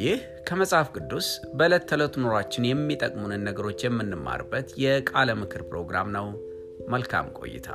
ይህ 0.00 0.18
ከመጽሐፍ 0.48 0.88
ቅዱስ 0.96 1.26
በዕለት 1.54 1.84
ተዕለት 1.88 2.14
ኑሯችን 2.22 2.66
የሚጠቅሙንን 2.68 3.42
ነገሮች 3.48 3.80
የምንማርበት 3.84 4.68
የቃለ 4.82 5.30
ምክር 5.40 5.62
ፕሮግራም 5.70 6.08
ነው። 6.16 6.26
መልካም 6.88 7.26
ቆይታ። 7.38 7.68